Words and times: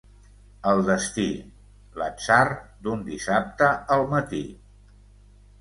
El 0.69 0.79
destí, 0.87 1.25
l'atzar 2.03 2.39
d'un 2.87 3.05
dissabte 3.11 3.71
al 3.97 4.07
matí. 4.15 4.45